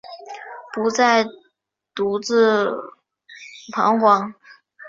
[0.73, 1.23] 不再
[1.93, 2.65] 独自
[3.71, 4.33] 徬惶